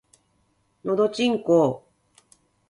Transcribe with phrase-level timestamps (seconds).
[0.83, 2.23] のどちんこぉ